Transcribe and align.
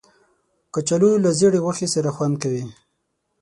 کچالو 0.73 1.09
له 1.23 1.29
زېړې 1.39 1.59
غوښې 1.65 1.87
سره 1.95 2.09
خوند 2.15 2.35
کوي 2.43 2.65